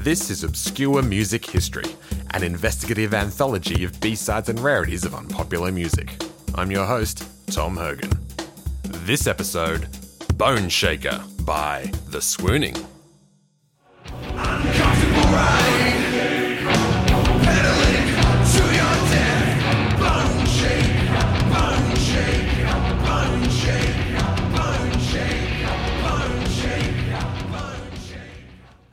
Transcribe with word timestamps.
This 0.00 0.30
is 0.30 0.44
Obscure 0.44 1.02
Music 1.02 1.44
History, 1.44 1.84
an 2.30 2.42
investigative 2.42 3.12
anthology 3.12 3.84
of 3.84 4.00
B-sides 4.00 4.48
and 4.48 4.58
rarities 4.58 5.04
of 5.04 5.14
unpopular 5.14 5.70
music. 5.70 6.24
I'm 6.54 6.70
your 6.70 6.86
host, 6.86 7.22
Tom 7.48 7.76
Hogan. 7.76 8.08
This 9.04 9.26
episode, 9.26 9.88
Bone 10.38 10.70
Shaker 10.70 11.22
by 11.42 11.92
The 12.08 12.22
Swooning. 12.22 12.76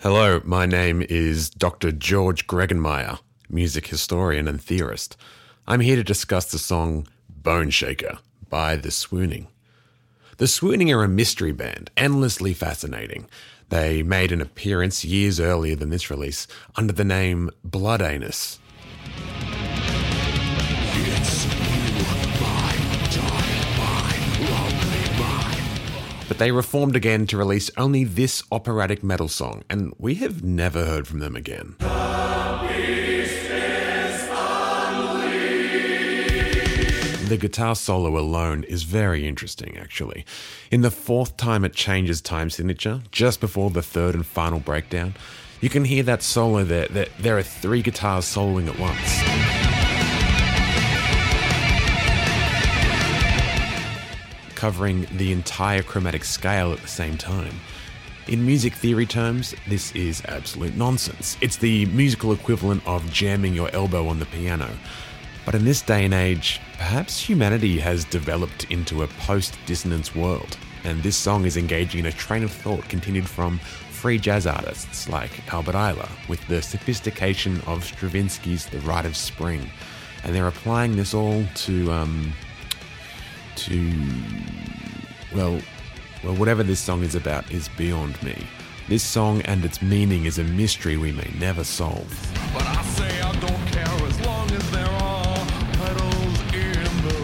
Hello, 0.09 0.39
my 0.45 0.65
name 0.65 1.03
is 1.09 1.49
Dr. 1.49 1.91
George 1.91 2.47
Gregenmeyer, 2.47 3.19
music 3.49 3.87
historian 3.87 4.47
and 4.47 4.61
theorist. 4.61 5.17
I'm 5.67 5.81
here 5.81 5.97
to 5.97 6.03
discuss 6.03 6.49
the 6.49 6.57
song 6.57 7.09
Bone 7.29 7.71
Shaker 7.71 8.19
by 8.49 8.77
The 8.77 8.89
Swooning. 8.89 9.47
The 10.37 10.47
Swooning 10.47 10.93
are 10.93 11.03
a 11.03 11.09
mystery 11.09 11.51
band, 11.51 11.91
endlessly 11.97 12.53
fascinating. 12.53 13.27
They 13.67 14.01
made 14.01 14.31
an 14.31 14.39
appearance 14.39 15.03
years 15.03 15.41
earlier 15.41 15.75
than 15.75 15.89
this 15.89 16.09
release 16.09 16.47
under 16.77 16.93
the 16.93 17.03
name 17.03 17.51
Blood 17.65 18.01
Anus. 18.01 18.59
But 26.37 26.43
they 26.43 26.51
reformed 26.51 26.95
again 26.95 27.25
to 27.27 27.37
release 27.37 27.71
only 27.77 28.03
this 28.03 28.43
operatic 28.51 29.01
metal 29.01 29.27
song, 29.27 29.63
and 29.71 29.91
we 29.97 30.13
have 30.15 30.43
never 30.43 30.85
heard 30.85 31.07
from 31.07 31.17
them 31.17 31.35
again. 31.35 31.77
The 37.27 37.37
guitar 37.41 37.75
solo 37.75 38.19
alone 38.19 38.65
is 38.65 38.83
very 38.83 39.27
interesting, 39.27 39.79
actually. 39.79 40.27
In 40.69 40.81
the 40.81 40.91
fourth 40.91 41.37
time 41.37 41.65
it 41.65 41.73
changes 41.73 42.21
time 42.21 42.51
signature, 42.51 43.01
just 43.11 43.41
before 43.41 43.71
the 43.71 43.81
third 43.81 44.13
and 44.13 44.23
final 44.23 44.59
breakdown, 44.59 45.15
you 45.59 45.69
can 45.69 45.85
hear 45.85 46.03
that 46.03 46.21
solo 46.21 46.63
there. 46.63 46.87
That 46.89 47.09
there 47.17 47.39
are 47.39 47.41
three 47.41 47.81
guitars 47.81 48.25
soloing 48.25 48.67
at 48.67 48.77
once. 48.77 49.56
Covering 54.57 55.05
the 55.17 55.31
entire 55.31 55.83
chromatic 55.83 56.23
scale 56.23 56.73
at 56.73 56.79
the 56.79 56.87
same 56.87 57.15
time. 57.15 57.53
In 58.27 58.43
music 58.43 58.73
theory 58.73 59.05
terms, 59.05 59.53
this 59.67 59.91
is 59.91 60.23
absolute 60.25 60.75
nonsense. 60.75 61.37
It's 61.41 61.57
the 61.57 61.85
musical 61.85 62.33
equivalent 62.33 62.81
of 62.87 63.07
jamming 63.13 63.53
your 63.53 63.69
elbow 63.71 64.07
on 64.07 64.17
the 64.17 64.25
piano. 64.25 64.71
But 65.45 65.53
in 65.53 65.63
this 65.63 65.83
day 65.83 66.05
and 66.05 66.13
age, 66.15 66.59
perhaps 66.75 67.19
humanity 67.19 67.77
has 67.77 68.03
developed 68.03 68.63
into 68.71 69.03
a 69.03 69.07
post 69.07 69.59
dissonance 69.67 70.15
world, 70.15 70.57
and 70.83 71.03
this 71.03 71.15
song 71.15 71.45
is 71.45 71.55
engaging 71.55 71.99
in 71.99 72.05
a 72.07 72.11
train 72.11 72.43
of 72.43 72.51
thought 72.51 72.89
continued 72.89 73.29
from 73.29 73.59
free 73.91 74.17
jazz 74.17 74.47
artists 74.47 75.07
like 75.07 75.53
Albert 75.53 75.75
Ayler 75.75 76.09
with 76.27 76.45
the 76.47 76.63
sophistication 76.63 77.61
of 77.67 77.83
Stravinsky's 77.83 78.65
The 78.65 78.79
Rite 78.79 79.05
of 79.05 79.15
Spring. 79.15 79.69
And 80.23 80.33
they're 80.33 80.47
applying 80.47 80.95
this 80.95 81.13
all 81.13 81.45
to, 81.67 81.91
um, 81.91 82.33
to, 83.57 83.93
well, 85.33 85.59
well, 86.23 86.35
whatever 86.35 86.63
this 86.63 86.79
song 86.79 87.03
is 87.03 87.15
about 87.15 87.51
is 87.51 87.69
beyond 87.69 88.21
me. 88.23 88.35
This 88.87 89.03
song 89.03 89.41
and 89.41 89.65
its 89.65 89.81
meaning 89.81 90.25
is 90.25 90.39
a 90.39 90.43
mystery 90.43 90.95
we 90.97 91.11
may 91.11 91.29
never 91.39 91.63
solve. 91.63 92.07
But 92.53 92.63
I 92.63 92.81
say 92.83 93.21
I 93.21 93.31
don't 93.33 93.65
care 93.67 94.07
as 94.07 94.25
long 94.25 94.49
as 94.51 94.71
there 94.71 94.87
are 94.87 95.45
pedals 95.73 96.39
in 96.53 96.83
the 97.05 97.15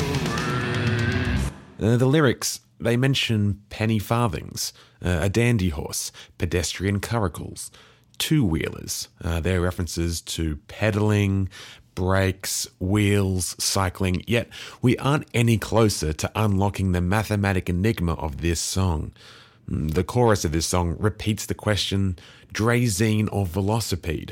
race. 1.39 1.51
Uh, 1.81 1.97
the 1.97 2.05
lyrics, 2.05 2.59
they 2.79 2.97
mention 2.97 3.61
penny 3.69 3.99
farthings, 3.99 4.73
uh, 5.03 5.19
a 5.21 5.29
dandy 5.29 5.69
horse, 5.69 6.11
pedestrian 6.37 6.99
curricles, 6.99 7.71
two 8.17 8.43
wheelers. 8.45 9.07
Uh, 9.23 9.39
they're 9.39 9.61
references 9.61 10.21
to 10.21 10.57
pedaling, 10.67 11.49
brakes, 11.95 12.67
wheels, 12.79 13.55
cycling, 13.59 14.23
yet 14.27 14.47
we 14.81 14.97
aren't 14.97 15.27
any 15.33 15.57
closer 15.57 16.13
to 16.13 16.31
unlocking 16.35 16.91
the 16.91 17.01
mathematic 17.01 17.69
enigma 17.69 18.13
of 18.13 18.41
this 18.41 18.59
song. 18.59 19.11
Mm, 19.69 19.93
The 19.93 20.03
chorus 20.03 20.43
of 20.45 20.51
this 20.51 20.65
song 20.65 20.95
repeats 20.99 21.45
the 21.45 21.53
question 21.55 22.17
Draisine 22.53 23.29
or 23.31 23.45
velocipede? 23.45 24.31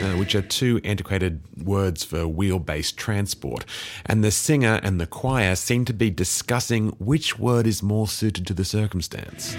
uh, 0.00 0.16
which 0.16 0.34
are 0.34 0.42
two 0.42 0.80
antiquated 0.84 1.40
words 1.64 2.04
for 2.04 2.26
wheel 2.26 2.58
based 2.58 2.96
transport. 2.96 3.64
And 4.06 4.22
the 4.22 4.30
singer 4.30 4.80
and 4.82 5.00
the 5.00 5.06
choir 5.06 5.56
seem 5.56 5.84
to 5.86 5.92
be 5.92 6.10
discussing 6.10 6.90
which 6.98 7.38
word 7.38 7.66
is 7.66 7.82
more 7.82 8.06
suited 8.08 8.46
to 8.46 8.54
the 8.54 8.64
circumstance. 8.64 9.56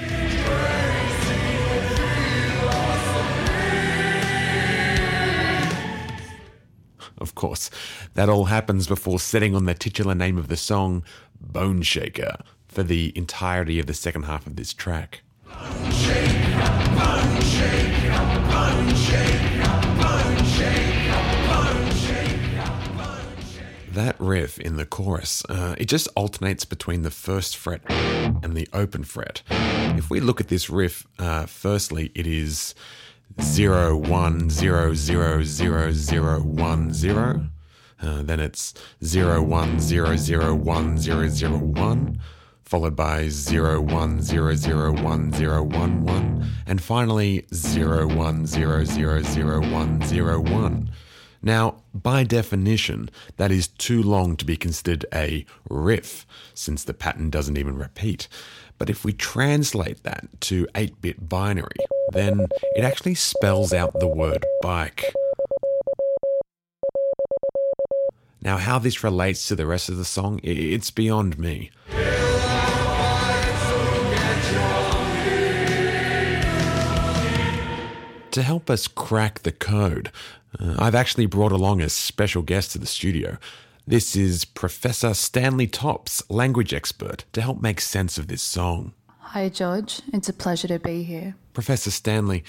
Course, 7.40 7.72
that 8.16 8.28
all 8.28 8.46
happens 8.46 8.86
before 8.86 9.18
setting 9.18 9.56
on 9.56 9.64
the 9.64 9.74
titular 9.74 10.14
name 10.14 10.38
of 10.38 10.50
the 10.50 10.58
song, 10.58 11.04
Bone 11.40 11.82
Shaker, 11.82 12.36
for 12.68 12.84
the 12.84 13.14
entirety 13.16 13.80
of 13.80 13.88
the 13.88 13.94
second 13.94 14.24
half 14.24 14.46
of 14.46 14.58
this 14.58 14.74
track. 14.74 15.22
That 23.94 24.16
riff 24.20 24.60
in 24.60 24.76
the 24.76 24.86
chorus, 24.86 25.44
uh, 25.48 25.76
it 25.78 25.86
just 25.86 26.10
alternates 26.16 26.66
between 26.66 27.04
the 27.04 27.12
first 27.12 27.56
fret 27.56 27.82
and 27.90 28.54
the 28.54 28.68
open 28.74 29.06
fret. 29.06 29.44
If 29.50 30.10
we 30.10 30.20
look 30.20 30.42
at 30.42 30.50
this 30.50 30.70
riff, 30.70 31.08
uh, 31.18 31.46
firstly, 31.46 32.12
it 32.16 32.28
is 32.28 32.76
zero 33.42 33.96
one 33.96 34.50
zero 34.50 34.94
zero 34.94 35.44
zero 35.44 35.92
zero 35.92 36.42
one 36.42 36.94
zero. 36.94 37.46
Uh, 38.02 38.22
then 38.24 38.40
it's 38.40 38.74
zero 39.04 39.42
one 39.42 39.80
zero 39.80 40.16
zero 40.16 40.56
one 40.56 40.98
zero 40.98 41.28
zero 41.28 41.58
one, 41.58 42.20
followed 42.64 42.96
by 42.96 43.28
zero 43.28 43.82
one 43.82 44.22
zero 44.22 44.56
zero 44.56 44.94
one 45.04 45.32
zero 45.34 45.62
one 45.64 46.04
one, 46.06 46.46
and 46.66 46.82
finally 46.82 47.46
zero 47.54 48.08
one 48.08 48.46
zero 48.46 48.84
zero 48.86 49.22
zero 49.22 49.60
one 49.70 50.02
zero 50.04 50.40
one. 50.40 50.90
Now, 51.42 51.84
by 51.94 52.24
definition, 52.24 53.10
that 53.38 53.52
is 53.52 53.68
too 53.68 54.04
long 54.04 54.36
to 54.38 54.46
be 54.46 54.58
considered 54.58 55.06
a 55.14 55.46
riff, 55.70 56.26
since 56.54 56.84
the 56.84 56.94
pattern 56.94 57.30
doesn't 57.30 57.58
even 57.58 57.78
repeat. 57.78 58.28
But 58.78 58.90
if 58.90 59.06
we 59.06 59.14
translate 59.14 60.04
that 60.04 60.28
to 60.42 60.68
8 60.76 61.02
bit 61.02 61.30
binary, 61.30 61.78
then 62.12 62.48
it 62.76 62.84
actually 62.84 63.16
spells 63.16 63.74
out 63.74 64.00
the 64.00 64.08
word 64.08 64.46
bike. 64.62 65.06
Now, 68.42 68.58
how 68.58 68.80
this 68.80 69.04
relates 69.04 69.48
to 69.48 69.56
the 69.56 69.66
rest 69.66 69.90
of 69.90 69.98
the 69.98 70.06
song, 70.06 70.40
it's 70.44 70.92
beyond 70.92 71.38
me. 71.38 71.72
To 78.32 78.44
help 78.44 78.70
us 78.70 78.88
crack 78.88 79.40
the 79.40 79.52
code, 79.52 80.12
uh, 80.60 80.76
I've 80.78 80.94
actually 80.94 81.26
brought 81.26 81.52
along 81.52 81.82
a 81.82 81.90
special 81.90 82.44
guest 82.44 82.72
to 82.72 82.78
the 82.78 82.86
studio. 82.86 83.40
This 83.88 84.16
is 84.16 84.46
Professor 84.46 85.16
Stanley 85.16 85.66
Tops, 85.66 86.22
language 86.30 86.72
expert, 86.72 87.26
to 87.34 87.42
help 87.42 87.60
make 87.60 87.82
sense 87.82 88.20
of 88.20 88.28
this 88.28 88.44
song. 88.44 88.94
Hi, 89.18 89.50
George. 89.50 90.04
It's 90.14 90.30
a 90.30 90.34
pleasure 90.34 90.68
to 90.68 90.78
be 90.78 91.02
here. 91.02 91.34
Professor 91.54 91.90
Stanley, 91.90 92.44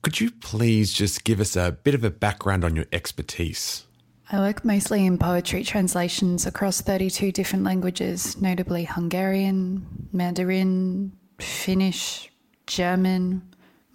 could 0.00 0.18
you 0.18 0.30
please 0.30 0.94
just 0.94 1.24
give 1.24 1.40
us 1.40 1.56
a 1.56 1.72
bit 1.72 1.94
of 1.94 2.04
a 2.04 2.10
background 2.10 2.64
on 2.64 2.74
your 2.74 2.86
expertise? 2.90 3.84
I 4.32 4.38
work 4.38 4.64
mostly 4.64 5.04
in 5.04 5.18
poetry 5.18 5.62
translations 5.62 6.46
across 6.46 6.80
32 6.80 7.32
different 7.32 7.64
languages, 7.64 8.40
notably 8.40 8.84
Hungarian, 8.84 10.08
Mandarin, 10.10 11.12
Finnish, 11.38 12.30
German. 12.66 13.42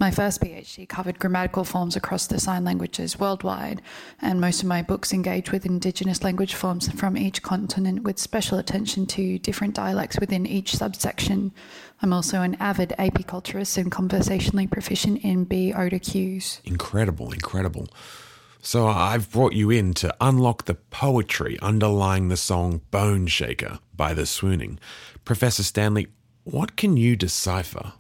My 0.03 0.11
first 0.11 0.41
PhD 0.41 0.89
covered 0.89 1.17
grammatical 1.17 1.63
forms 1.63 1.95
across 1.95 2.27
the 2.27 2.37
sign 2.37 2.65
languages 2.65 3.17
worldwide, 3.17 3.81
and 4.21 4.41
most 4.41 4.61
of 4.61 4.67
my 4.67 4.81
books 4.81 5.13
engage 5.13 5.53
with 5.53 5.65
indigenous 5.65 6.25
language 6.25 6.55
forms 6.55 6.91
from 6.91 7.15
each 7.15 7.41
continent 7.41 8.03
with 8.03 8.19
special 8.19 8.57
attention 8.57 9.05
to 9.05 9.39
different 9.39 9.75
dialects 9.75 10.19
within 10.19 10.45
each 10.45 10.75
subsection. 10.75 11.53
I'm 12.01 12.11
also 12.11 12.41
an 12.41 12.57
avid 12.59 12.93
apiculturist 12.99 13.77
and 13.77 13.89
conversationally 13.89 14.67
proficient 14.67 15.23
in 15.23 15.45
bee 15.45 15.71
odor 15.73 15.99
cues. 15.99 16.59
Incredible, 16.65 17.31
incredible. 17.31 17.87
So 18.61 18.87
I've 18.87 19.31
brought 19.31 19.53
you 19.53 19.69
in 19.69 19.93
to 19.93 20.13
unlock 20.19 20.65
the 20.65 20.75
poetry 20.75 21.57
underlying 21.61 22.27
the 22.27 22.35
song 22.35 22.81
Bone 22.91 23.27
Shaker 23.27 23.79
by 23.95 24.13
The 24.13 24.25
Swooning. 24.25 24.79
Professor 25.23 25.63
Stanley, 25.63 26.07
what 26.43 26.75
can 26.75 26.97
you 26.97 27.15
decipher? 27.15 27.93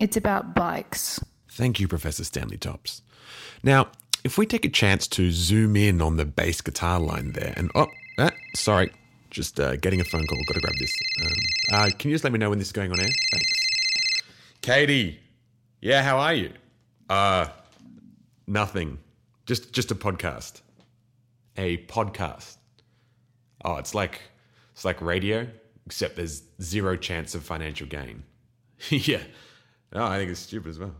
It's 0.00 0.16
about 0.16 0.54
bikes. 0.54 1.22
Thank 1.50 1.78
you, 1.78 1.86
Professor 1.86 2.24
Stanley 2.24 2.56
Tops. 2.56 3.02
Now, 3.62 3.88
if 4.24 4.38
we 4.38 4.46
take 4.46 4.64
a 4.64 4.70
chance 4.70 5.06
to 5.08 5.30
zoom 5.30 5.76
in 5.76 6.00
on 6.00 6.16
the 6.16 6.24
bass 6.24 6.62
guitar 6.62 6.98
line 6.98 7.32
there, 7.32 7.52
and 7.54 7.70
oh, 7.74 7.86
ah, 8.18 8.30
sorry, 8.56 8.90
just 9.28 9.60
uh, 9.60 9.76
getting 9.76 10.00
a 10.00 10.04
phone 10.04 10.26
call. 10.26 10.38
Got 10.46 10.54
to 10.54 10.60
grab 10.60 10.74
this. 10.78 10.92
Um, 11.22 11.32
uh, 11.74 11.90
can 11.98 12.10
you 12.10 12.14
just 12.14 12.24
let 12.24 12.32
me 12.32 12.38
know 12.38 12.48
when 12.48 12.58
this 12.58 12.68
is 12.68 12.72
going 12.72 12.90
on 12.90 12.98
air? 12.98 13.08
Thanks. 13.30 13.52
Katie, 14.62 15.20
yeah, 15.82 16.02
how 16.02 16.18
are 16.18 16.34
you? 16.34 16.52
Uh, 17.10 17.48
nothing. 18.46 18.98
Just 19.44 19.72
just 19.72 19.90
a 19.90 19.94
podcast. 19.94 20.62
A 21.58 21.76
podcast. 21.86 22.56
Oh, 23.66 23.76
it's 23.76 23.94
like 23.94 24.22
it's 24.72 24.84
like 24.86 25.02
radio, 25.02 25.46
except 25.84 26.16
there's 26.16 26.42
zero 26.62 26.96
chance 26.96 27.34
of 27.34 27.42
financial 27.42 27.86
gain. 27.86 28.22
yeah. 28.88 29.20
Oh, 29.92 30.04
I 30.04 30.18
think 30.18 30.30
it's 30.30 30.40
stupid 30.40 30.70
as 30.70 30.78
well. 30.78 30.94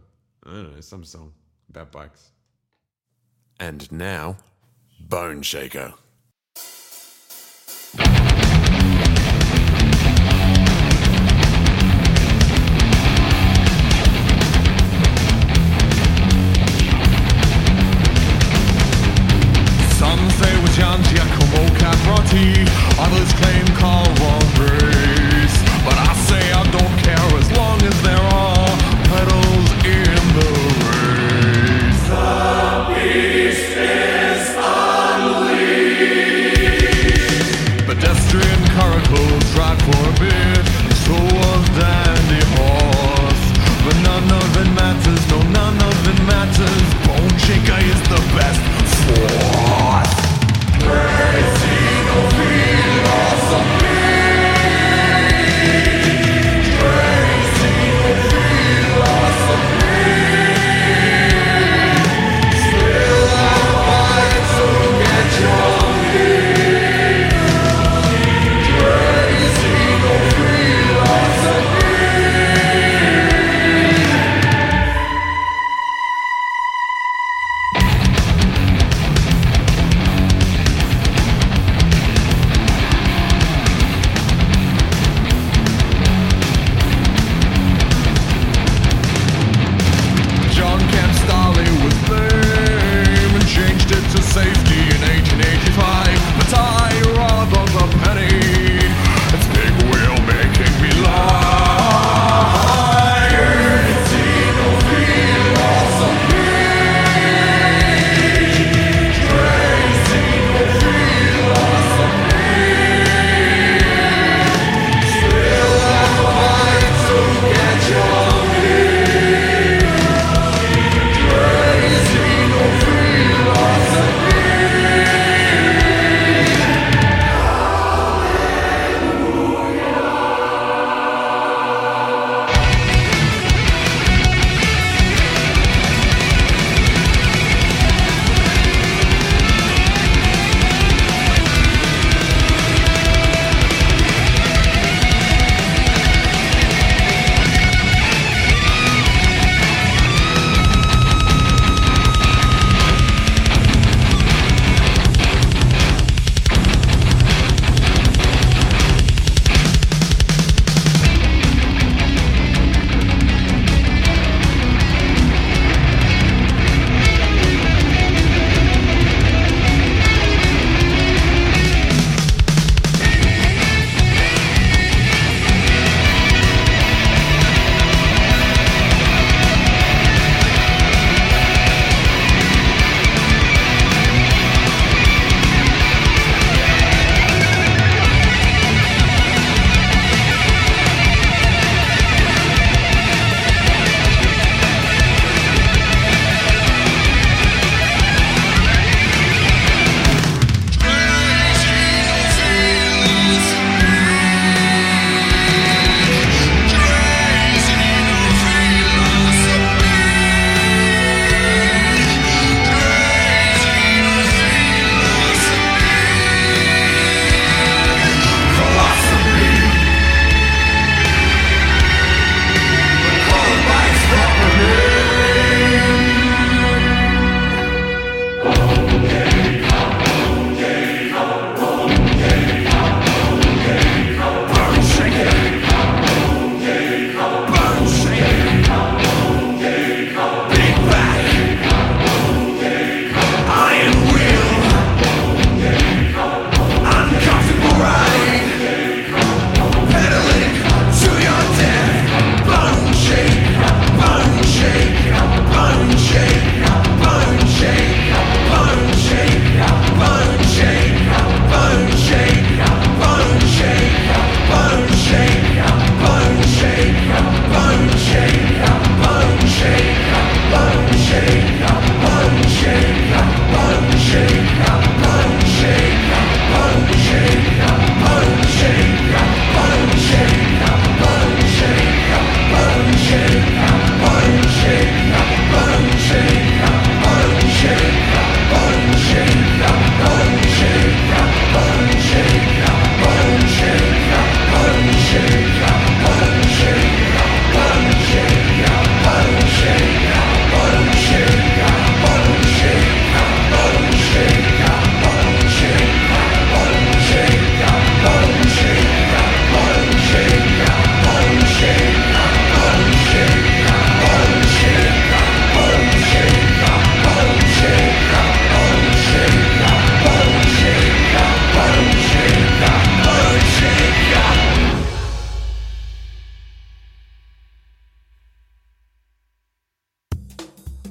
I 0.45 0.51
don't 0.51 0.75
know, 0.75 0.81
some 0.81 1.05
song 1.05 1.33
about 1.69 1.93
bikes. 1.93 2.31
And 3.61 3.91
now, 3.93 4.37
Bone 5.01 5.43
Shaker. 5.43 5.95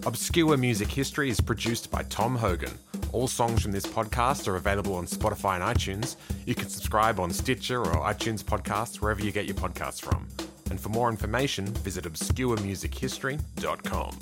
Obscure 0.06 0.58
Music 0.58 0.90
History 0.90 1.30
is 1.30 1.40
produced 1.42 1.92
by 1.92 2.04
Tom 2.04 2.36
Hogan. 2.36 2.72
All 3.12 3.28
songs 3.28 3.62
from 3.62 3.72
this 3.72 3.86
podcast 3.86 4.48
are 4.48 4.56
available 4.56 4.96
on 4.96 5.06
Spotify 5.06 5.56
and 5.56 5.64
iTunes. 5.64 6.16
You 6.46 6.56
can 6.56 6.70
subscribe 6.70 7.20
on 7.20 7.32
Stitcher 7.32 7.80
or 7.80 8.06
iTunes 8.06 8.44
Podcasts, 8.44 9.02
wherever 9.02 9.22
you 9.22 9.32
get 9.32 9.46
your 9.46 9.56
podcasts 9.56 10.02
from. 10.02 10.28
And 10.70 10.80
for 10.80 10.90
more 10.90 11.10
information, 11.10 11.66
visit 11.68 12.06
obscuremusichistory.com. 12.06 14.20